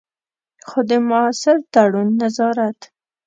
[0.67, 2.79] خو د مؤثر تړون، نظارت.